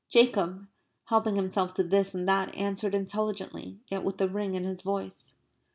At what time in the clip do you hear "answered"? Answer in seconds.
2.55-2.95